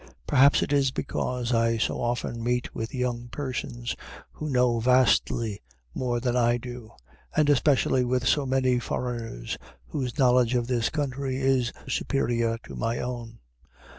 [0.25, 3.95] Perhaps it is because I so often meet with young persons
[4.33, 5.61] who know vastly
[5.93, 6.93] more than I do,
[7.35, 9.59] and especially with so many foreigners
[9.89, 13.41] whose knowledge of this country is superior to my own.